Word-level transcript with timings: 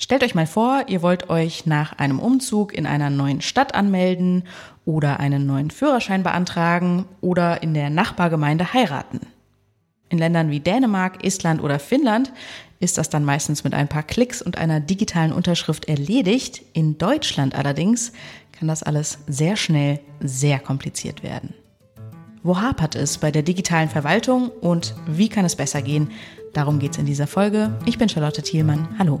Stellt 0.00 0.22
euch 0.22 0.36
mal 0.36 0.46
vor, 0.46 0.84
ihr 0.86 1.02
wollt 1.02 1.28
euch 1.28 1.66
nach 1.66 1.98
einem 1.98 2.20
Umzug 2.20 2.72
in 2.72 2.86
einer 2.86 3.10
neuen 3.10 3.40
Stadt 3.40 3.74
anmelden 3.74 4.44
oder 4.84 5.18
einen 5.18 5.44
neuen 5.44 5.72
Führerschein 5.72 6.22
beantragen 6.22 7.04
oder 7.20 7.64
in 7.64 7.74
der 7.74 7.90
Nachbargemeinde 7.90 8.72
heiraten. 8.72 9.20
In 10.08 10.18
Ländern 10.18 10.50
wie 10.50 10.60
Dänemark, 10.60 11.24
Estland 11.24 11.60
oder 11.60 11.80
Finnland 11.80 12.32
ist 12.78 12.96
das 12.96 13.10
dann 13.10 13.24
meistens 13.24 13.64
mit 13.64 13.74
ein 13.74 13.88
paar 13.88 14.04
Klicks 14.04 14.40
und 14.40 14.56
einer 14.56 14.78
digitalen 14.78 15.32
Unterschrift 15.32 15.86
erledigt. 15.86 16.62
In 16.74 16.96
Deutschland 16.96 17.56
allerdings 17.56 18.12
kann 18.52 18.68
das 18.68 18.84
alles 18.84 19.18
sehr 19.26 19.56
schnell 19.56 19.98
sehr 20.20 20.60
kompliziert 20.60 21.24
werden. 21.24 21.54
Wo 22.44 22.60
hapert 22.60 22.94
es 22.94 23.18
bei 23.18 23.32
der 23.32 23.42
digitalen 23.42 23.88
Verwaltung 23.88 24.48
und 24.48 24.94
wie 25.08 25.28
kann 25.28 25.44
es 25.44 25.56
besser 25.56 25.82
gehen? 25.82 26.12
Darum 26.54 26.78
geht 26.78 26.92
es 26.92 26.98
in 26.98 27.06
dieser 27.06 27.26
Folge. 27.26 27.76
Ich 27.84 27.98
bin 27.98 28.08
Charlotte 28.08 28.42
Thielmann. 28.42 28.88
Hallo. 28.96 29.20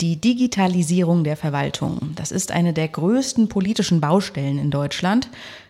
Die 0.00 0.20
Digitalisierung 0.20 1.22
der 1.22 1.36
Verwaltung, 1.36 2.12
das 2.16 2.32
ist 2.32 2.50
eine 2.50 2.72
der 2.72 2.88
größten 2.88 3.48
politischen 3.48 4.00
Baustellen 4.00 4.58
in 4.58 4.72
Deutschland. 4.72 5.28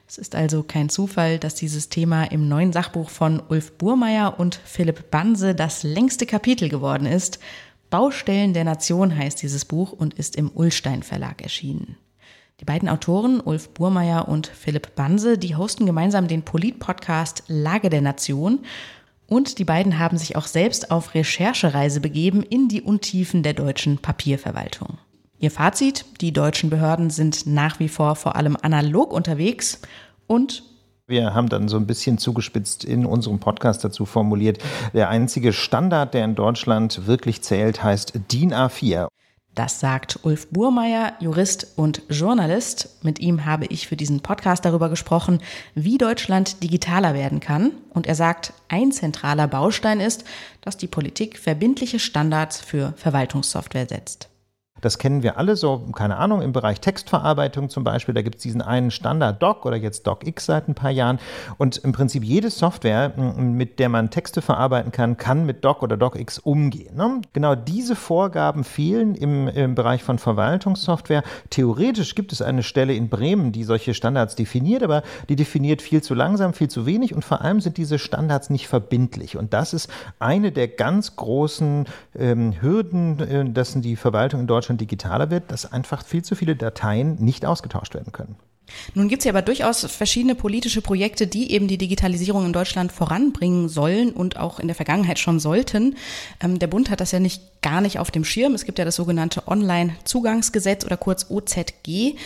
Es 0.08 0.16
ist 0.16 0.34
also 0.34 0.62
kein 0.62 0.88
Zufall, 0.88 1.38
dass 1.38 1.54
dieses 1.54 1.90
Thema 1.90 2.24
im 2.24 2.48
neuen 2.48 2.72
Sachbuch 2.72 3.10
von 3.10 3.42
Ulf 3.48 3.72
Burmeier 3.72 4.40
und 4.40 4.54
Philipp 4.64 5.10
Banse 5.10 5.54
das 5.54 5.82
längste 5.82 6.24
Kapitel 6.24 6.70
geworden 6.70 7.06
ist. 7.06 7.38
Baustellen 7.90 8.54
der 8.54 8.64
Nation 8.64 9.14
heißt 9.14 9.42
dieses 9.42 9.66
Buch 9.66 9.92
und 9.92 10.14
ist 10.14 10.36
im 10.36 10.50
Ullstein 10.54 11.02
Verlag 11.02 11.42
erschienen. 11.42 11.96
Die 12.60 12.64
beiden 12.64 12.88
Autoren, 12.88 13.40
Ulf 13.40 13.70
Burmeier 13.70 14.26
und 14.28 14.46
Philipp 14.46 14.94
Banse, 14.94 15.36
die 15.36 15.54
hosten 15.54 15.84
gemeinsam 15.84 16.28
den 16.28 16.42
Polit-Podcast 16.42 17.42
Lage 17.48 17.90
der 17.90 18.00
Nation. 18.00 18.60
Und 19.26 19.58
die 19.58 19.64
beiden 19.64 19.98
haben 19.98 20.18
sich 20.18 20.36
auch 20.36 20.46
selbst 20.46 20.90
auf 20.90 21.14
Recherchereise 21.14 22.00
begeben 22.00 22.42
in 22.42 22.68
die 22.68 22.82
Untiefen 22.82 23.42
der 23.42 23.54
deutschen 23.54 23.98
Papierverwaltung. 23.98 24.98
Ihr 25.38 25.50
Fazit, 25.50 26.04
die 26.20 26.32
deutschen 26.32 26.70
Behörden 26.70 27.10
sind 27.10 27.46
nach 27.46 27.80
wie 27.80 27.88
vor 27.88 28.16
vor 28.16 28.36
allem 28.36 28.56
analog 28.60 29.12
unterwegs 29.12 29.80
und 30.26 30.62
wir 31.06 31.34
haben 31.34 31.50
dann 31.50 31.68
so 31.68 31.76
ein 31.76 31.86
bisschen 31.86 32.16
zugespitzt 32.16 32.82
in 32.82 33.04
unserem 33.04 33.38
Podcast 33.38 33.84
dazu 33.84 34.06
formuliert, 34.06 34.58
der 34.94 35.10
einzige 35.10 35.52
Standard, 35.52 36.14
der 36.14 36.24
in 36.24 36.34
Deutschland 36.34 37.06
wirklich 37.06 37.42
zählt, 37.42 37.84
heißt 37.84 38.14
DIN 38.32 38.54
A4. 38.54 39.08
Das 39.54 39.78
sagt 39.78 40.18
Ulf 40.22 40.48
Burmeier, 40.48 41.12
Jurist 41.20 41.68
und 41.76 42.02
Journalist. 42.08 42.88
Mit 43.02 43.20
ihm 43.20 43.44
habe 43.44 43.66
ich 43.66 43.86
für 43.86 43.96
diesen 43.96 44.20
Podcast 44.20 44.64
darüber 44.64 44.88
gesprochen, 44.88 45.38
wie 45.76 45.96
Deutschland 45.96 46.62
digitaler 46.62 47.14
werden 47.14 47.38
kann. 47.38 47.70
Und 47.90 48.08
er 48.08 48.16
sagt, 48.16 48.52
ein 48.68 48.90
zentraler 48.90 49.46
Baustein 49.46 50.00
ist, 50.00 50.24
dass 50.60 50.76
die 50.76 50.88
Politik 50.88 51.38
verbindliche 51.38 52.00
Standards 52.00 52.60
für 52.60 52.94
Verwaltungssoftware 52.96 53.86
setzt. 53.88 54.28
Das 54.84 54.98
kennen 54.98 55.22
wir 55.22 55.38
alle 55.38 55.56
so, 55.56 55.78
keine 55.92 56.16
Ahnung, 56.16 56.42
im 56.42 56.52
Bereich 56.52 56.80
Textverarbeitung 56.80 57.70
zum 57.70 57.84
Beispiel. 57.84 58.14
Da 58.14 58.22
gibt 58.22 58.36
es 58.36 58.42
diesen 58.42 58.62
einen 58.62 58.90
Standard-Doc 58.90 59.64
oder 59.64 59.76
jetzt 59.76 60.06
DocX 60.06 60.46
seit 60.46 60.68
ein 60.68 60.74
paar 60.74 60.90
Jahren. 60.90 61.18
Und 61.58 61.78
im 61.78 61.92
Prinzip 61.92 62.24
jede 62.24 62.50
Software, 62.50 63.10
mit 63.16 63.78
der 63.78 63.88
man 63.88 64.10
Texte 64.10 64.42
verarbeiten 64.42 64.92
kann, 64.92 65.16
kann 65.16 65.46
mit 65.46 65.64
Doc 65.64 65.82
oder 65.82 65.96
DocX 65.96 66.38
umgehen. 66.38 66.96
Ne? 66.96 67.22
Genau 67.32 67.54
diese 67.54 67.96
Vorgaben 67.96 68.64
fehlen 68.64 69.14
im, 69.14 69.48
im 69.48 69.74
Bereich 69.74 70.02
von 70.02 70.18
Verwaltungssoftware. 70.18 71.22
Theoretisch 71.50 72.14
gibt 72.14 72.32
es 72.32 72.42
eine 72.42 72.62
Stelle 72.62 72.94
in 72.94 73.08
Bremen, 73.08 73.52
die 73.52 73.64
solche 73.64 73.94
Standards 73.94 74.34
definiert, 74.36 74.82
aber 74.82 75.02
die 75.28 75.36
definiert 75.36 75.82
viel 75.82 76.02
zu 76.02 76.14
langsam, 76.14 76.52
viel 76.52 76.68
zu 76.68 76.86
wenig 76.86 77.14
und 77.14 77.24
vor 77.24 77.40
allem 77.40 77.60
sind 77.60 77.76
diese 77.76 77.98
Standards 77.98 78.50
nicht 78.50 78.68
verbindlich. 78.68 79.36
Und 79.36 79.54
das 79.54 79.72
ist 79.72 79.90
eine 80.18 80.52
der 80.52 80.68
ganz 80.68 81.16
großen 81.16 81.86
ähm, 82.18 82.54
Hürden, 82.60 83.20
äh, 83.20 83.50
dass 83.50 83.74
die 83.74 83.96
Verwaltung 83.96 84.40
in 84.40 84.46
Deutschland 84.46 84.73
Deutschland 84.74 84.80
digitaler 84.80 85.30
wird, 85.30 85.50
dass 85.50 85.72
einfach 85.72 86.04
viel 86.04 86.22
zu 86.22 86.34
viele 86.34 86.56
Dateien 86.56 87.16
nicht 87.16 87.46
ausgetauscht 87.46 87.94
werden 87.94 88.12
können. 88.12 88.36
Nun 88.94 89.08
gibt 89.08 89.20
es 89.20 89.24
ja 89.26 89.32
aber 89.32 89.42
durchaus 89.42 89.84
verschiedene 89.84 90.34
politische 90.34 90.80
Projekte, 90.80 91.26
die 91.26 91.52
eben 91.52 91.68
die 91.68 91.76
Digitalisierung 91.76 92.46
in 92.46 92.54
Deutschland 92.54 92.92
voranbringen 92.92 93.68
sollen 93.68 94.10
und 94.10 94.38
auch 94.38 94.58
in 94.58 94.68
der 94.68 94.74
Vergangenheit 94.74 95.18
schon 95.18 95.38
sollten. 95.38 95.96
Ähm, 96.40 96.58
der 96.58 96.66
Bund 96.66 96.88
hat 96.88 97.00
das 97.00 97.12
ja 97.12 97.20
nicht 97.20 97.60
gar 97.60 97.82
nicht 97.82 97.98
auf 97.98 98.10
dem 98.10 98.24
Schirm. 98.24 98.54
Es 98.54 98.64
gibt 98.64 98.78
ja 98.78 98.86
das 98.86 98.96
sogenannte 98.96 99.46
Online-Zugangsgesetz 99.48 100.84
oder 100.84 100.96
kurz 100.96 101.26
OZG 101.28 102.16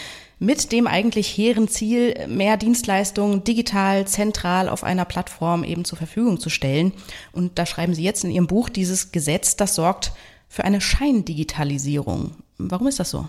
mit 0.40 0.70
dem 0.70 0.86
eigentlich 0.86 1.26
hehren 1.26 1.66
Ziel, 1.66 2.14
mehr 2.28 2.56
Dienstleistungen 2.56 3.42
digital, 3.42 4.06
zentral 4.06 4.68
auf 4.68 4.84
einer 4.84 5.04
Plattform 5.04 5.64
eben 5.64 5.84
zur 5.84 5.98
Verfügung 5.98 6.38
zu 6.38 6.50
stellen. 6.50 6.92
Und 7.32 7.58
da 7.58 7.66
schreiben 7.66 7.94
Sie 7.94 8.04
jetzt 8.04 8.22
in 8.22 8.30
Ihrem 8.30 8.46
Buch, 8.46 8.68
dieses 8.68 9.10
Gesetz, 9.10 9.56
das 9.56 9.74
sorgt 9.74 10.12
für 10.48 10.64
eine 10.64 10.80
Scheindigitalisierung. 10.80 12.32
Warum 12.56 12.88
ist 12.88 13.00
das 13.00 13.10
so? 13.10 13.28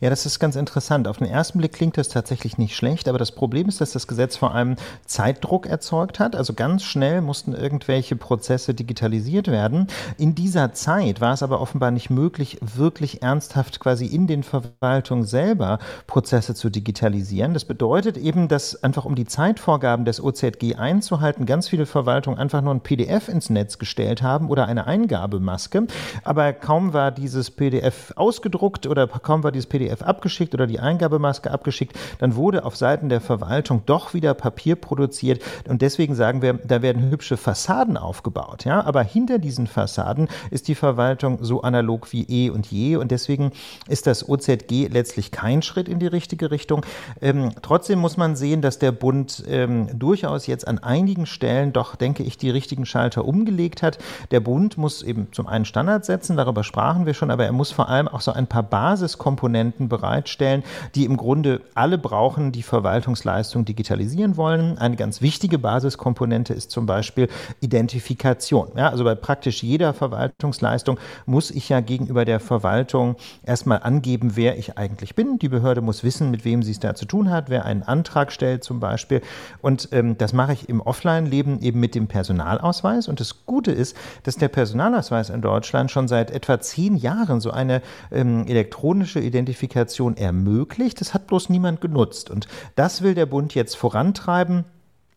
Ja, 0.00 0.10
das 0.10 0.26
ist 0.26 0.38
ganz 0.38 0.56
interessant. 0.56 1.08
Auf 1.08 1.18
den 1.18 1.26
ersten 1.26 1.58
Blick 1.58 1.72
klingt 1.72 1.96
das 1.96 2.08
tatsächlich 2.08 2.58
nicht 2.58 2.76
schlecht, 2.76 3.08
aber 3.08 3.18
das 3.18 3.32
Problem 3.32 3.68
ist, 3.68 3.80
dass 3.80 3.92
das 3.92 4.06
Gesetz 4.06 4.36
vor 4.36 4.54
allem 4.54 4.76
Zeitdruck 5.06 5.66
erzeugt 5.66 6.18
hat. 6.18 6.36
Also 6.36 6.52
ganz 6.52 6.82
schnell 6.82 7.22
mussten 7.22 7.54
irgendwelche 7.54 8.14
Prozesse 8.14 8.74
digitalisiert 8.74 9.48
werden. 9.48 9.86
In 10.18 10.34
dieser 10.34 10.72
Zeit 10.72 11.20
war 11.20 11.32
es 11.32 11.42
aber 11.42 11.60
offenbar 11.60 11.90
nicht 11.90 12.10
möglich, 12.10 12.58
wirklich 12.60 13.22
ernsthaft 13.22 13.80
quasi 13.80 14.06
in 14.06 14.26
den 14.26 14.42
Verwaltungen 14.42 15.24
selber 15.24 15.78
Prozesse 16.06 16.54
zu 16.54 16.68
digitalisieren. 16.68 17.54
Das 17.54 17.64
bedeutet 17.64 18.16
eben, 18.16 18.48
dass 18.48 18.82
einfach 18.82 19.04
um 19.04 19.14
die 19.14 19.26
Zeitvorgaben 19.26 20.04
des 20.04 20.22
OZG 20.22 20.76
einzuhalten, 20.76 21.46
ganz 21.46 21.68
viele 21.68 21.86
Verwaltungen 21.86 22.38
einfach 22.38 22.60
nur 22.60 22.74
ein 22.74 22.80
PDF 22.80 23.28
ins 23.28 23.48
Netz 23.48 23.78
gestellt 23.78 24.22
haben 24.22 24.50
oder 24.50 24.66
eine 24.66 24.86
Eingabemaske. 24.86 25.86
Aber 26.22 26.52
kaum 26.52 26.92
war 26.92 27.12
dieses 27.12 27.50
PDF 27.50 28.12
ausgedruckt 28.16 28.86
oder 28.86 29.06
kaum 29.06 29.42
war 29.42 29.52
dieses 29.52 29.65
dieses 29.66 29.68
PDF 29.68 30.02
abgeschickt 30.02 30.54
oder 30.54 30.66
die 30.66 30.80
Eingabemaske 30.80 31.50
abgeschickt, 31.50 31.96
dann 32.18 32.36
wurde 32.36 32.64
auf 32.64 32.76
Seiten 32.76 33.08
der 33.08 33.20
Verwaltung 33.20 33.82
doch 33.86 34.14
wieder 34.14 34.34
Papier 34.34 34.76
produziert 34.76 35.42
und 35.68 35.82
deswegen 35.82 36.14
sagen 36.14 36.42
wir, 36.42 36.54
da 36.54 36.82
werden 36.82 37.10
hübsche 37.10 37.36
Fassaden 37.36 37.96
aufgebaut, 37.96 38.64
ja, 38.64 38.84
aber 38.84 39.02
hinter 39.02 39.38
diesen 39.38 39.66
Fassaden 39.66 40.28
ist 40.50 40.68
die 40.68 40.74
Verwaltung 40.74 41.38
so 41.42 41.62
analog 41.62 42.12
wie 42.12 42.24
eh 42.24 42.50
und 42.50 42.66
je 42.66 42.96
und 42.96 43.10
deswegen 43.10 43.52
ist 43.88 44.06
das 44.06 44.28
OZG 44.28 44.88
letztlich 44.90 45.30
kein 45.30 45.62
Schritt 45.62 45.88
in 45.88 45.98
die 45.98 46.06
richtige 46.06 46.50
Richtung. 46.50 46.84
Ähm, 47.20 47.50
trotzdem 47.62 47.98
muss 47.98 48.16
man 48.16 48.36
sehen, 48.36 48.62
dass 48.62 48.78
der 48.78 48.92
Bund 48.92 49.44
ähm, 49.48 49.88
durchaus 49.98 50.46
jetzt 50.46 50.66
an 50.66 50.78
einigen 50.78 51.26
Stellen 51.26 51.72
doch, 51.72 51.96
denke 51.96 52.22
ich, 52.22 52.36
die 52.36 52.50
richtigen 52.50 52.86
Schalter 52.86 53.24
umgelegt 53.24 53.82
hat. 53.82 53.98
Der 54.30 54.40
Bund 54.40 54.78
muss 54.78 55.02
eben 55.02 55.28
zum 55.32 55.46
einen 55.46 55.64
Standards 55.64 56.06
setzen, 56.06 56.36
darüber 56.36 56.64
sprachen 56.64 57.06
wir 57.06 57.14
schon, 57.14 57.30
aber 57.30 57.44
er 57.44 57.52
muss 57.52 57.72
vor 57.72 57.88
allem 57.88 58.08
auch 58.08 58.20
so 58.20 58.32
ein 58.32 58.46
paar 58.46 58.62
Basiskomponenten 58.62 59.45
Komponenten 59.46 59.88
bereitstellen, 59.88 60.64
die 60.96 61.04
im 61.04 61.16
Grunde 61.16 61.60
alle 61.74 61.98
brauchen, 61.98 62.50
die 62.50 62.64
Verwaltungsleistung 62.64 63.64
digitalisieren 63.64 64.36
wollen. 64.36 64.76
Eine 64.76 64.96
ganz 64.96 65.22
wichtige 65.22 65.56
Basiskomponente 65.56 66.52
ist 66.52 66.72
zum 66.72 66.86
Beispiel 66.86 67.28
Identifikation. 67.60 68.72
Ja, 68.76 68.88
also 68.88 69.04
bei 69.04 69.14
praktisch 69.14 69.62
jeder 69.62 69.94
Verwaltungsleistung 69.94 70.98
muss 71.26 71.52
ich 71.52 71.68
ja 71.68 71.78
gegenüber 71.78 72.24
der 72.24 72.40
Verwaltung 72.40 73.14
erstmal 73.44 73.78
angeben, 73.84 74.32
wer 74.34 74.58
ich 74.58 74.78
eigentlich 74.78 75.14
bin. 75.14 75.38
Die 75.38 75.48
Behörde 75.48 75.80
muss 75.80 76.02
wissen, 76.02 76.32
mit 76.32 76.44
wem 76.44 76.64
sie 76.64 76.72
es 76.72 76.80
da 76.80 76.96
zu 76.96 77.04
tun 77.04 77.30
hat, 77.30 77.48
wer 77.48 77.64
einen 77.64 77.84
Antrag 77.84 78.32
stellt 78.32 78.64
zum 78.64 78.80
Beispiel. 78.80 79.20
Und 79.62 79.90
ähm, 79.92 80.18
das 80.18 80.32
mache 80.32 80.54
ich 80.54 80.68
im 80.68 80.80
Offline-Leben 80.80 81.60
eben 81.62 81.78
mit 81.78 81.94
dem 81.94 82.08
Personalausweis. 82.08 83.06
Und 83.06 83.20
das 83.20 83.46
Gute 83.46 83.70
ist, 83.70 83.96
dass 84.24 84.36
der 84.38 84.48
Personalausweis 84.48 85.30
in 85.30 85.40
Deutschland 85.40 85.92
schon 85.92 86.08
seit 86.08 86.32
etwa 86.32 86.58
zehn 86.58 86.96
Jahren 86.96 87.40
so 87.40 87.52
eine 87.52 87.80
ähm, 88.10 88.44
elektronische 88.48 89.20
Identifikation 89.20 89.35
Identifikation 89.36 90.16
ermöglicht. 90.16 91.00
Das 91.00 91.12
hat 91.12 91.26
bloß 91.26 91.50
niemand 91.50 91.80
genutzt. 91.80 92.30
Und 92.30 92.48
das 92.74 93.02
will 93.02 93.14
der 93.14 93.26
Bund 93.26 93.54
jetzt 93.54 93.76
vorantreiben 93.76 94.64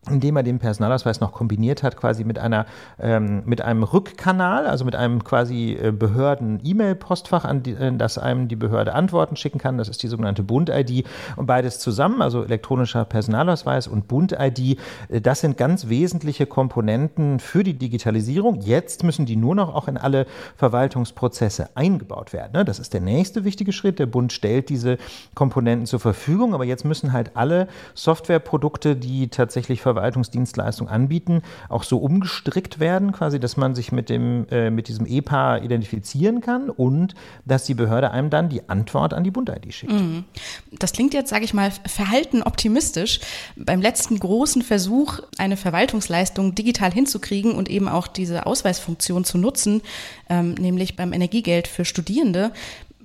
indem 0.08 0.36
er 0.36 0.42
den 0.42 0.58
Personalausweis 0.58 1.20
noch 1.20 1.32
kombiniert 1.32 1.82
hat, 1.82 1.96
quasi 1.96 2.24
mit 2.24 2.38
einer 2.38 2.64
ähm, 2.98 3.42
mit 3.44 3.60
einem 3.60 3.82
Rückkanal, 3.82 4.66
also 4.66 4.86
mit 4.86 4.96
einem 4.96 5.22
quasi 5.24 5.72
äh, 5.80 5.92
Behörden-E-Mail-Postfach, 5.92 7.44
an 7.44 7.62
die, 7.62 7.72
äh, 7.72 7.94
das 7.94 8.16
einem 8.16 8.48
die 8.48 8.56
Behörde 8.56 8.94
Antworten 8.94 9.36
schicken 9.36 9.58
kann. 9.58 9.76
Das 9.76 9.90
ist 9.90 10.02
die 10.02 10.08
sogenannte 10.08 10.42
Bund-ID 10.42 11.04
und 11.36 11.44
beides 11.44 11.80
zusammen, 11.80 12.22
also 12.22 12.42
elektronischer 12.42 13.04
Personalausweis 13.04 13.88
und 13.88 14.08
Bund-ID, 14.08 14.78
äh, 15.10 15.20
das 15.20 15.40
sind 15.40 15.58
ganz 15.58 15.88
wesentliche 15.88 16.46
Komponenten 16.46 17.38
für 17.38 17.62
die 17.62 17.74
Digitalisierung. 17.74 18.62
Jetzt 18.62 19.04
müssen 19.04 19.26
die 19.26 19.36
nur 19.36 19.54
noch 19.54 19.74
auch 19.74 19.86
in 19.86 19.98
alle 19.98 20.26
Verwaltungsprozesse 20.56 21.68
eingebaut 21.74 22.32
werden. 22.32 22.52
Ne? 22.54 22.64
Das 22.64 22.78
ist 22.78 22.94
der 22.94 23.02
nächste 23.02 23.44
wichtige 23.44 23.72
Schritt. 23.72 23.98
Der 23.98 24.06
Bund 24.06 24.32
stellt 24.32 24.70
diese 24.70 24.96
Komponenten 25.34 25.84
zur 25.84 26.00
Verfügung, 26.00 26.54
aber 26.54 26.64
jetzt 26.64 26.86
müssen 26.86 27.12
halt 27.12 27.32
alle 27.34 27.68
Softwareprodukte, 27.94 28.96
die 28.96 29.28
tatsächlich 29.28 29.82
Verwaltungsdienstleistung 29.94 30.88
anbieten, 30.88 31.42
auch 31.68 31.82
so 31.82 31.98
umgestrickt 31.98 32.80
werden, 32.80 33.12
quasi, 33.12 33.40
dass 33.40 33.56
man 33.56 33.74
sich 33.74 33.92
mit, 33.92 34.08
dem, 34.08 34.46
äh, 34.50 34.70
mit 34.70 34.88
diesem 34.88 35.06
EPA 35.06 35.58
identifizieren 35.58 36.40
kann 36.40 36.70
und 36.70 37.14
dass 37.44 37.64
die 37.64 37.74
Behörde 37.74 38.10
einem 38.10 38.30
dann 38.30 38.48
die 38.48 38.68
Antwort 38.68 39.14
an 39.14 39.24
die 39.24 39.30
Bund-ID 39.30 39.72
schickt. 39.72 39.92
Mhm. 39.92 40.24
Das 40.72 40.92
klingt 40.92 41.14
jetzt, 41.14 41.30
sage 41.30 41.44
ich 41.44 41.54
mal, 41.54 41.70
verhalten 41.86 42.42
optimistisch. 42.42 43.20
Beim 43.56 43.80
letzten 43.80 44.18
großen 44.18 44.62
Versuch, 44.62 45.20
eine 45.38 45.56
Verwaltungsleistung 45.56 46.54
digital 46.54 46.92
hinzukriegen 46.92 47.52
und 47.52 47.68
eben 47.68 47.88
auch 47.88 48.06
diese 48.06 48.46
Ausweisfunktion 48.46 49.24
zu 49.24 49.38
nutzen, 49.38 49.82
ähm, 50.28 50.54
nämlich 50.54 50.96
beim 50.96 51.12
Energiegeld 51.12 51.68
für 51.68 51.84
Studierende, 51.84 52.52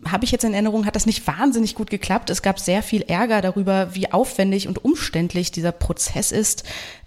habe 0.10 0.26
ich 0.26 0.32
jetzt 0.32 0.44
in 0.44 0.54
Erinnerung, 0.54 0.86
hat 0.86 0.96
das 0.96 1.06
nicht 1.06 1.26
wahnsinnig 1.28 1.76
gut 1.76 1.90
geklappt. 1.90 2.30
Es 2.30 2.42
gab 2.42 2.60
sehr 2.60 2.84
viel 2.84 3.02
Ärger 3.04 3.42
darüber, 3.42 3.94
wie 3.96 4.12
aufwendig 4.12 4.68
und 4.68 4.84
umständlich 4.84 5.52
dieser 5.52 5.72
Prozess 5.72 6.32
ist. 6.32 6.64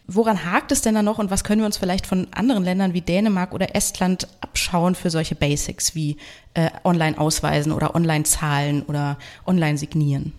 Woran 0.07 0.45
hakt 0.45 0.73
es 0.73 0.81
denn 0.81 0.95
da 0.95 1.03
noch 1.03 1.19
und 1.19 1.31
was 1.31 1.45
können 1.45 1.61
wir 1.61 1.67
uns 1.67 1.77
vielleicht 1.77 2.07
von 2.07 2.29
anderen 2.31 2.65
Ländern 2.65 2.95
wie 2.95 3.03
Dänemark 3.03 3.53
oder 3.53 3.77
Estland 3.77 4.27
abschauen 4.41 4.95
für 4.95 5.11
solche 5.11 5.35
Basics 5.35 5.95
wie 5.95 6.17
äh, 6.55 6.71
Online-Ausweisen 6.83 7.73
oder 7.73 7.95
Online-Zahlen 7.95 8.83
oder 8.85 9.19
Online-Signieren? 9.47 10.33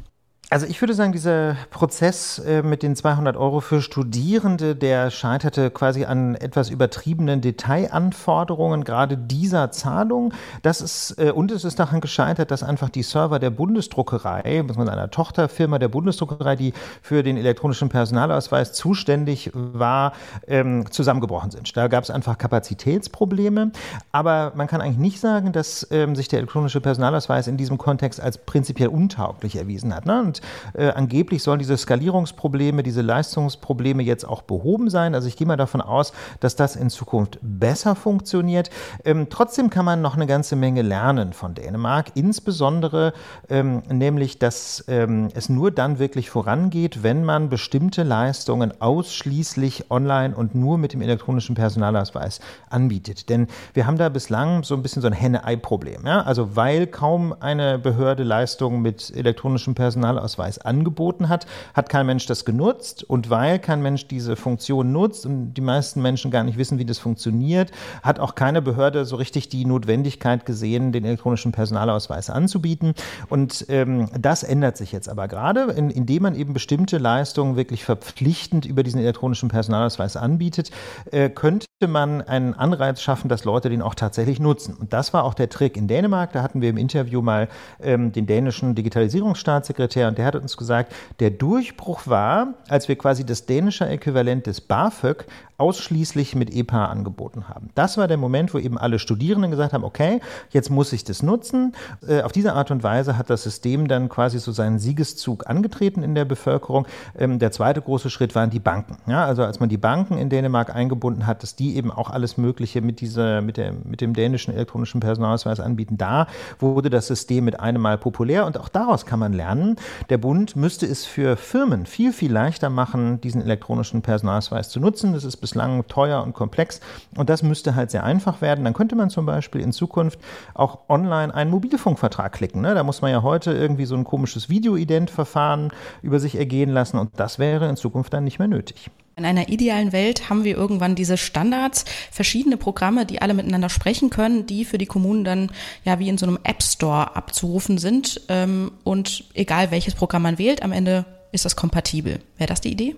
Also 0.51 0.65
ich 0.65 0.81
würde 0.81 0.95
sagen, 0.95 1.11
dieser 1.11 1.57
Prozess 1.69 2.39
äh, 2.39 2.63
mit 2.63 2.81
den 2.81 2.95
200 2.95 3.37
Euro 3.37 3.59
für 3.59 3.83
Studierende, 3.83 4.75
der 4.75 5.11
scheiterte 5.11 5.69
quasi 5.69 6.05
an 6.05 6.33
etwas 6.33 6.71
übertriebenen 6.71 7.39
Detailanforderungen 7.39 8.83
gerade 8.83 9.15
dieser 9.15 9.69
Zahlung. 9.69 10.33
Das 10.63 10.81
ist, 10.81 11.19
äh, 11.19 11.29
und 11.29 11.51
es 11.51 11.65
ist 11.65 11.77
daran 11.77 12.01
gescheitert, 12.01 12.49
dass 12.49 12.63
einfach 12.63 12.89
die 12.89 13.03
Server 13.03 13.37
der 13.37 13.51
Bundesdruckerei, 13.51 14.63
einer 14.67 15.11
Tochterfirma 15.11 15.77
der 15.77 15.89
Bundesdruckerei, 15.89 16.55
die 16.55 16.73
für 17.03 17.21
den 17.21 17.37
elektronischen 17.37 17.89
Personalausweis 17.89 18.73
zuständig 18.73 19.51
war, 19.53 20.13
ähm, 20.47 20.89
zusammengebrochen 20.89 21.51
sind. 21.51 21.77
Da 21.77 21.87
gab 21.87 22.03
es 22.03 22.09
einfach 22.09 22.39
Kapazitätsprobleme. 22.39 23.71
Aber 24.11 24.53
man 24.55 24.65
kann 24.65 24.81
eigentlich 24.81 24.97
nicht 24.97 25.19
sagen, 25.19 25.51
dass 25.51 25.87
ähm, 25.91 26.15
sich 26.15 26.27
der 26.27 26.39
elektronische 26.39 26.81
Personalausweis 26.81 27.47
in 27.47 27.57
diesem 27.57 27.77
Kontext 27.77 28.19
als 28.19 28.39
prinzipiell 28.39 28.89
untauglich 28.89 29.55
erwiesen 29.55 29.93
hat. 29.93 30.07
Ne? 30.07 30.19
Und 30.19 30.38
äh, 30.74 30.89
angeblich 30.89 31.44
sollen 31.44 31.59
diese 31.59 31.77
Skalierungsprobleme, 31.77 32.83
diese 32.83 33.01
Leistungsprobleme 33.01 34.03
jetzt 34.03 34.27
auch 34.27 34.41
behoben 34.41 34.89
sein. 34.89 35.15
Also 35.15 35.27
ich 35.27 35.38
gehe 35.38 35.47
mal 35.47 35.57
davon 35.57 35.81
aus, 35.81 36.13
dass 36.39 36.56
das 36.56 36.75
in 36.75 36.89
Zukunft 36.89 37.39
besser 37.41 37.95
funktioniert. 37.95 38.69
Ähm, 39.06 39.27
trotzdem 39.30 39.69
kann 39.69 39.86
man 39.86 40.01
noch 40.01 40.15
eine 40.15 40.27
ganze 40.27 40.56
Menge 40.56 40.81
lernen 40.81 41.33
von 41.33 41.53
Dänemark, 41.53 42.12
insbesondere 42.15 43.13
ähm, 43.50 43.83
nämlich, 43.89 44.39
dass 44.39 44.83
ähm, 44.88 45.30
es 45.33 45.50
nur 45.50 45.71
dann 45.71 46.00
wirklich 46.00 46.30
vorangeht, 46.30 47.03
wenn 47.03 47.24
man 47.24 47.50
bestimmte 47.50 48.03
Leistungen 48.03 48.80
ausschließlich 48.81 49.92
online 49.92 50.35
und 50.35 50.56
nur 50.56 50.77
mit 50.77 50.94
dem 50.94 51.01
elektronischen 51.01 51.56
Personalausweis 51.56 52.39
anbietet. 52.69 53.30
Denn 53.30 53.47
wir 53.74 53.88
haben 53.88 53.97
da 53.97 54.09
bislang 54.09 54.63
so 54.63 54.75
ein 54.75 54.81
bisschen 54.81 55.01
so 55.01 55.07
ein 55.07 55.13
Henne-Ei-Problem. 55.13 56.06
Ja? 56.06 56.21
Also 56.21 56.56
weil 56.56 56.88
kaum 56.88 57.35
eine 57.39 57.80
Behörde 57.80 58.24
Leistungen 58.24 58.81
mit 58.81 59.15
elektronischem 59.15 59.75
Personalausweis 59.75 60.28
Personalausweis 60.29 60.59
angeboten 60.59 61.29
hat, 61.29 61.45
hat 61.73 61.89
kein 61.89 62.05
Mensch 62.05 62.25
das 62.25 62.45
genutzt. 62.45 63.03
Und 63.03 63.29
weil 63.29 63.59
kein 63.59 63.81
Mensch 63.81 64.07
diese 64.07 64.35
Funktion 64.35 64.91
nutzt 64.91 65.25
und 65.25 65.53
die 65.53 65.61
meisten 65.61 66.01
Menschen 66.01 66.31
gar 66.31 66.43
nicht 66.43 66.57
wissen, 66.57 66.79
wie 66.79 66.85
das 66.85 66.99
funktioniert, 66.99 67.71
hat 68.03 68.19
auch 68.19 68.35
keine 68.35 68.61
Behörde 68.61 69.05
so 69.05 69.15
richtig 69.15 69.49
die 69.49 69.65
Notwendigkeit 69.65 70.45
gesehen, 70.45 70.91
den 70.91 71.05
elektronischen 71.05 71.51
Personalausweis 71.51 72.29
anzubieten. 72.29 72.93
Und 73.29 73.65
ähm, 73.69 74.09
das 74.19 74.43
ändert 74.43 74.77
sich 74.77 74.91
jetzt 74.91 75.09
aber 75.09 75.27
gerade, 75.27 75.71
in, 75.71 75.89
indem 75.89 76.23
man 76.23 76.35
eben 76.35 76.53
bestimmte 76.53 76.97
Leistungen 76.97 77.55
wirklich 77.55 77.83
verpflichtend 77.83 78.65
über 78.65 78.83
diesen 78.83 78.99
elektronischen 78.99 79.49
Personalausweis 79.49 80.15
anbietet, 80.15 80.71
äh, 81.11 81.29
könnte 81.29 81.67
man 81.87 82.21
einen 82.21 82.53
Anreiz 82.53 83.01
schaffen, 83.01 83.29
dass 83.29 83.45
Leute 83.45 83.69
den 83.69 83.81
auch 83.81 83.95
tatsächlich 83.95 84.39
nutzen. 84.39 84.75
Und 84.75 84.93
das 84.93 85.13
war 85.13 85.23
auch 85.23 85.33
der 85.33 85.49
Trick 85.49 85.77
in 85.77 85.87
Dänemark. 85.87 86.33
Da 86.33 86.43
hatten 86.43 86.61
wir 86.61 86.69
im 86.69 86.77
Interview 86.77 87.21
mal 87.21 87.47
ähm, 87.81 88.11
den 88.11 88.25
dänischen 88.25 88.75
Digitalisierungsstaatssekretär 88.75 90.09
und 90.09 90.19
der 90.19 90.25
hat 90.25 90.36
uns 90.36 90.57
gesagt, 90.57 90.94
der 91.19 91.31
Durchbruch 91.31 92.01
war, 92.06 92.56
als 92.68 92.89
wir 92.89 92.98
quasi 92.98 93.25
das 93.25 93.45
dänische 93.45 93.88
Äquivalent 93.88 94.48
des 94.48 94.60
BAföG 94.60 95.25
ausschließlich 95.59 96.35
mit 96.35 96.53
EPA 96.53 96.85
angeboten 96.85 97.50
haben. 97.50 97.69
Das 97.75 97.97
war 97.97 98.07
der 98.07 98.17
Moment, 98.17 98.53
wo 98.53 98.57
eben 98.57 98.77
alle 98.77 99.00
Studierenden 99.00 99.51
gesagt 99.51 99.73
haben, 99.73 99.83
okay, 99.83 100.21
jetzt 100.51 100.69
muss 100.69 100.94
ich 100.94 101.03
das 101.03 101.21
nutzen. 101.21 101.73
Äh, 102.07 102.21
auf 102.21 102.31
diese 102.31 102.53
Art 102.53 102.71
und 102.71 102.83
Weise 102.83 103.17
hat 103.17 103.29
das 103.29 103.44
System 103.44 103.88
dann 103.88 104.09
quasi 104.09 104.39
so 104.39 104.51
seinen 104.51 104.79
Siegeszug 104.79 105.50
angetreten 105.50 106.03
in 106.03 106.15
der 106.15 106.25
Bevölkerung. 106.25 106.88
Ähm, 107.17 107.39
der 107.39 107.51
zweite 107.51 107.81
große 107.81 108.09
Schritt 108.09 108.35
waren 108.35 108.50
die 108.50 108.59
Banken. 108.59 108.97
Ja, 109.07 109.25
also 109.25 109.44
als 109.44 109.59
man 109.59 109.69
die 109.69 109.77
Banken 109.77 110.17
in 110.17 110.29
Dänemark 110.29 110.73
eingebunden 110.73 111.27
hat, 111.27 111.44
dass 111.44 111.56
die 111.56 111.75
eben 111.75 111.91
auch 111.91 112.09
alles 112.09 112.38
Mögliche 112.38 112.81
mit, 112.81 113.01
dieser, 113.01 113.41
mit, 113.41 113.57
der, 113.57 113.73
mit 113.73 114.01
dem 114.01 114.13
dänischen 114.13 114.53
elektronischen 114.53 115.00
Personalausweis 115.00 115.59
anbieten, 115.59 115.97
da 115.97 116.27
wurde 116.59 116.89
das 116.89 117.07
System 117.07 117.45
mit 117.45 117.59
einem 117.59 117.81
Mal 117.81 117.97
populär 117.97 118.45
und 118.45 118.57
auch 118.57 118.69
daraus 118.69 119.06
kann 119.06 119.19
man 119.19 119.33
lernen. 119.33 119.75
Der 120.09 120.17
Bund 120.17 120.56
müsste 120.56 120.85
es 120.85 121.06
für 121.06 121.38
Firmen 121.38 121.85
viel, 121.85 122.13
viel 122.13 122.31
leichter 122.31 122.69
machen, 122.69 123.21
diesen 123.21 123.41
elektronischen 123.41 124.01
Personalausweis 124.01 124.69
zu 124.69 124.79
nutzen. 124.79 125.13
Das 125.13 125.23
ist 125.23 125.38
bislang 125.49 125.87
teuer 125.87 126.21
und 126.23 126.33
komplex. 126.33 126.79
Und 127.15 127.29
das 127.29 127.41
müsste 127.41 127.75
halt 127.75 127.89
sehr 127.89 128.03
einfach 128.03 128.41
werden. 128.41 128.63
Dann 128.65 128.73
könnte 128.73 128.95
man 128.95 129.09
zum 129.09 129.25
Beispiel 129.25 129.61
in 129.61 129.71
Zukunft 129.71 130.19
auch 130.53 130.79
online 130.87 131.33
einen 131.33 131.49
Mobilfunkvertrag 131.49 132.33
klicken. 132.33 132.61
Ne? 132.61 132.75
Da 132.75 132.83
muss 132.83 133.01
man 133.01 133.11
ja 133.11 133.23
heute 133.23 133.51
irgendwie 133.51 133.85
so 133.85 133.95
ein 133.95 134.03
komisches 134.03 134.49
Videoident-Verfahren 134.49 135.71
über 136.03 136.19
sich 136.19 136.35
ergehen 136.35 136.69
lassen. 136.69 136.97
Und 136.99 137.11
das 137.17 137.39
wäre 137.39 137.68
in 137.68 137.77
Zukunft 137.77 138.13
dann 138.13 138.23
nicht 138.23 138.37
mehr 138.37 138.47
nötig. 138.47 138.91
In 139.15 139.25
einer 139.25 139.49
idealen 139.49 139.91
Welt 139.91 140.29
haben 140.29 140.45
wir 140.45 140.56
irgendwann 140.56 140.95
diese 140.95 141.18
Standards, 141.18 141.83
verschiedene 142.09 142.56
Programme, 142.56 143.06
die 143.06 143.21
alle 143.21 143.33
miteinander 143.33 143.68
sprechen 143.68 144.09
können, 144.09 144.45
die 144.45 144.63
für 144.63 144.77
die 144.77 144.85
Kommunen 144.85 145.25
dann 145.25 145.51
ja 145.83 145.99
wie 145.99 146.07
in 146.07 146.18
so 146.18 146.25
einem 146.25 146.39
App 146.44 146.63
Store 146.63 147.18
abzurufen 147.18 147.79
sind. 147.79 148.21
Ähm, 148.29 148.71
und 148.85 149.25
egal 149.33 149.71
welches 149.71 149.95
Programm 149.95 150.21
man 150.21 150.37
wählt, 150.37 150.63
am 150.63 150.71
Ende 150.71 151.06
ist 151.33 151.44
das 151.44 151.56
kompatibel. 151.56 152.19
Wäre 152.37 152.47
das 152.47 152.61
die 152.61 152.71
Idee? 152.71 152.95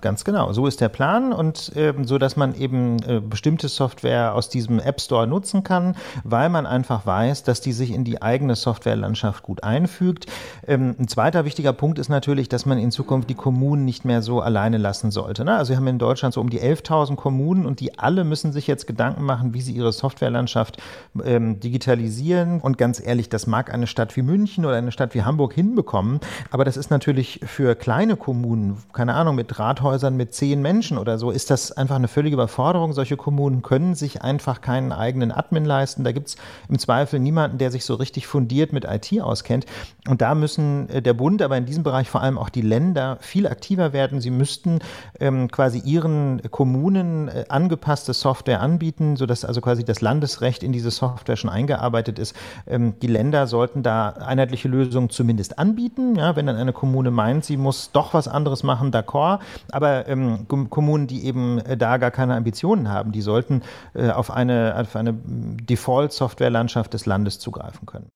Ganz 0.00 0.22
genau, 0.22 0.52
so 0.52 0.68
ist 0.68 0.80
der 0.80 0.90
Plan 0.90 1.32
und 1.32 1.74
äh, 1.74 1.92
so, 2.04 2.18
dass 2.18 2.36
man 2.36 2.54
eben 2.54 3.02
äh, 3.02 3.20
bestimmte 3.20 3.66
Software 3.66 4.32
aus 4.36 4.48
diesem 4.48 4.78
App 4.78 5.00
Store 5.00 5.26
nutzen 5.26 5.64
kann, 5.64 5.96
weil 6.22 6.50
man 6.50 6.66
einfach 6.66 7.04
weiß, 7.04 7.42
dass 7.42 7.60
die 7.60 7.72
sich 7.72 7.90
in 7.90 8.04
die 8.04 8.22
eigene 8.22 8.54
Softwarelandschaft 8.54 9.42
gut 9.42 9.64
einfügt. 9.64 10.26
Ähm, 10.68 10.94
ein 11.00 11.08
zweiter 11.08 11.44
wichtiger 11.44 11.72
Punkt 11.72 11.98
ist 11.98 12.10
natürlich, 12.10 12.48
dass 12.48 12.64
man 12.64 12.78
in 12.78 12.92
Zukunft 12.92 13.28
die 13.28 13.34
Kommunen 13.34 13.84
nicht 13.84 14.04
mehr 14.04 14.22
so 14.22 14.40
alleine 14.40 14.78
lassen 14.78 15.10
sollte. 15.10 15.44
Ne? 15.44 15.56
Also 15.56 15.70
wir 15.70 15.78
haben 15.78 15.88
in 15.88 15.98
Deutschland 15.98 16.32
so 16.32 16.40
um 16.40 16.48
die 16.48 16.60
11.000 16.60 17.16
Kommunen 17.16 17.66
und 17.66 17.80
die 17.80 17.98
alle 17.98 18.22
müssen 18.22 18.52
sich 18.52 18.68
jetzt 18.68 18.86
Gedanken 18.86 19.24
machen, 19.24 19.52
wie 19.52 19.62
sie 19.62 19.72
ihre 19.72 19.90
Softwarelandschaft 19.90 20.80
ähm, 21.24 21.58
digitalisieren. 21.58 22.60
Und 22.60 22.78
ganz 22.78 23.04
ehrlich, 23.04 23.30
das 23.30 23.48
mag 23.48 23.74
eine 23.74 23.88
Stadt 23.88 24.14
wie 24.14 24.22
München 24.22 24.64
oder 24.64 24.76
eine 24.76 24.92
Stadt 24.92 25.16
wie 25.16 25.24
Hamburg 25.24 25.54
hinbekommen, 25.54 26.20
aber 26.52 26.64
das 26.64 26.76
ist 26.76 26.92
natürlich 26.92 27.40
für 27.44 27.74
kleine 27.74 28.14
Kommunen, 28.14 28.76
keine 28.92 29.14
Ahnung, 29.14 29.34
mit 29.34 29.58
Rathäusern 29.58 29.87
Krankenhäusern 29.88 30.16
mit 30.16 30.34
zehn 30.34 30.60
Menschen 30.60 30.98
oder 30.98 31.16
so 31.16 31.30
ist 31.30 31.50
das 31.50 31.72
einfach 31.72 31.96
eine 31.96 32.08
völlige 32.08 32.34
Überforderung. 32.34 32.92
Solche 32.92 33.16
Kommunen 33.16 33.62
können 33.62 33.94
sich 33.94 34.20
einfach 34.22 34.60
keinen 34.60 34.92
eigenen 34.92 35.32
Admin 35.32 35.64
leisten. 35.64 36.04
Da 36.04 36.12
gibt 36.12 36.28
es 36.28 36.36
im 36.68 36.78
Zweifel 36.78 37.18
niemanden, 37.18 37.56
der 37.56 37.70
sich 37.70 37.86
so 37.86 37.94
richtig 37.94 38.26
fundiert 38.26 38.72
mit 38.72 38.84
IT 38.84 39.20
auskennt. 39.22 39.64
Und 40.06 40.20
da 40.20 40.34
müssen 40.34 40.90
äh, 40.90 41.00
der 41.00 41.14
Bund, 41.14 41.40
aber 41.40 41.56
in 41.56 41.64
diesem 41.64 41.84
Bereich 41.84 42.10
vor 42.10 42.20
allem 42.20 42.36
auch 42.36 42.50
die 42.50 42.60
Länder 42.60 43.16
viel 43.20 43.46
aktiver 43.46 43.94
werden. 43.94 44.20
Sie 44.20 44.30
müssten 44.30 44.80
ähm, 45.20 45.50
quasi 45.50 45.78
ihren 45.78 46.42
Kommunen 46.50 47.28
äh, 47.28 47.46
angepasste 47.48 48.12
Software 48.12 48.60
anbieten, 48.60 49.16
sodass 49.16 49.44
also 49.44 49.62
quasi 49.62 49.84
das 49.84 50.02
Landesrecht 50.02 50.62
in 50.62 50.72
diese 50.72 50.90
Software 50.90 51.36
schon 51.36 51.50
eingearbeitet 51.50 52.18
ist. 52.18 52.36
Ähm, 52.66 52.94
die 53.00 53.06
Länder 53.06 53.46
sollten 53.46 53.82
da 53.82 54.10
einheitliche 54.10 54.68
Lösungen 54.68 55.08
zumindest 55.08 55.58
anbieten. 55.58 56.16
Ja, 56.16 56.36
wenn 56.36 56.46
dann 56.46 56.56
eine 56.56 56.74
Kommune 56.74 57.10
meint, 57.10 57.44
sie 57.44 57.56
muss 57.56 57.90
doch 57.92 58.12
was 58.12 58.28
anderes 58.28 58.62
machen, 58.62 58.90
d'accord 58.92 59.38
aber 59.78 60.08
ähm, 60.08 60.48
Kommunen, 60.48 61.06
die 61.06 61.24
eben 61.24 61.58
äh, 61.60 61.76
da 61.76 61.98
gar 61.98 62.10
keine 62.10 62.34
Ambitionen 62.34 62.88
haben, 62.88 63.12
die 63.12 63.20
sollten 63.20 63.62
äh, 63.94 64.10
auf 64.10 64.28
eine, 64.28 64.74
auf 64.76 64.96
eine 64.96 65.14
Default-Software-Landschaft 65.14 66.92
des 66.94 67.06
Landes 67.06 67.38
zugreifen 67.38 67.86
können. 67.86 68.08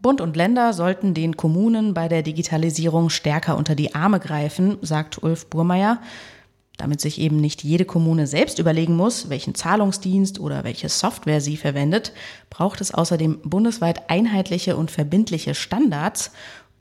Bund 0.00 0.20
und 0.20 0.36
Länder 0.36 0.72
sollten 0.72 1.14
den 1.14 1.36
Kommunen 1.36 1.94
bei 1.94 2.06
der 2.06 2.22
Digitalisierung 2.22 3.08
stärker 3.08 3.56
unter 3.56 3.74
die 3.74 3.96
Arme 3.96 4.20
greifen, 4.20 4.78
sagt 4.82 5.20
Ulf 5.24 5.46
Burmeier. 5.46 5.98
Damit 6.78 7.00
sich 7.00 7.20
eben 7.20 7.36
nicht 7.36 7.62
jede 7.62 7.84
Kommune 7.84 8.26
selbst 8.26 8.58
überlegen 8.58 8.96
muss, 8.96 9.28
welchen 9.28 9.54
Zahlungsdienst 9.54 10.40
oder 10.40 10.64
welche 10.64 10.88
Software 10.88 11.40
sie 11.40 11.56
verwendet, 11.56 12.12
braucht 12.50 12.80
es 12.80 12.92
außerdem 12.92 13.40
bundesweit 13.44 14.10
einheitliche 14.10 14.76
und 14.76 14.90
verbindliche 14.90 15.54
Standards 15.54 16.32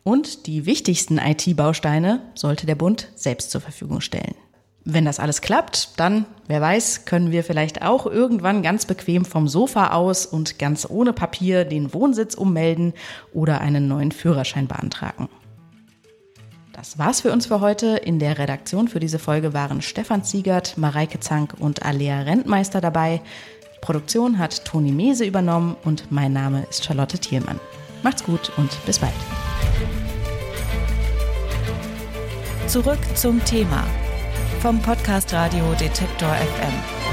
und 0.03 0.47
die 0.47 0.65
wichtigsten 0.65 1.19
IT-Bausteine 1.19 2.21
sollte 2.33 2.65
der 2.65 2.75
Bund 2.75 3.09
selbst 3.15 3.51
zur 3.51 3.61
Verfügung 3.61 4.01
stellen. 4.01 4.35
Wenn 4.83 5.05
das 5.05 5.19
alles 5.19 5.41
klappt, 5.41 5.89
dann, 5.97 6.25
wer 6.47 6.59
weiß, 6.59 7.05
können 7.05 7.31
wir 7.31 7.43
vielleicht 7.43 7.83
auch 7.83 8.07
irgendwann 8.07 8.63
ganz 8.63 8.87
bequem 8.87 9.25
vom 9.25 9.47
Sofa 9.47 9.91
aus 9.91 10.25
und 10.25 10.57
ganz 10.57 10.87
ohne 10.89 11.13
Papier 11.13 11.65
den 11.65 11.93
Wohnsitz 11.93 12.33
ummelden 12.33 12.93
oder 13.31 13.61
einen 13.61 13.87
neuen 13.87 14.11
Führerschein 14.11 14.67
beantragen. 14.67 15.29
Das 16.81 16.97
war's 16.97 17.21
für 17.21 17.31
uns 17.31 17.45
für 17.45 17.61
heute. 17.61 17.97
In 17.97 18.17
der 18.17 18.39
Redaktion 18.39 18.87
für 18.87 18.99
diese 18.99 19.19
Folge 19.19 19.53
waren 19.53 19.83
Stefan 19.83 20.23
Ziegert, 20.23 20.79
Mareike 20.79 21.19
Zank 21.19 21.53
und 21.59 21.85
Alea 21.85 22.21
Rentmeister 22.21 22.81
dabei. 22.81 23.21
Die 23.75 23.79
Produktion 23.81 24.39
hat 24.39 24.65
Toni 24.65 24.91
Mese 24.91 25.23
übernommen 25.23 25.75
und 25.83 26.11
mein 26.11 26.33
Name 26.33 26.65
ist 26.71 26.83
Charlotte 26.83 27.19
Thielmann. 27.19 27.59
Macht's 28.01 28.23
gut 28.23 28.51
und 28.57 28.71
bis 28.87 28.97
bald. 28.97 29.13
Zurück 32.65 32.97
zum 33.13 33.45
Thema 33.45 33.85
vom 34.59 34.81
Podcast 34.81 35.31
Radio 35.33 35.75
Detektor 35.79 36.33
FM. 36.33 37.10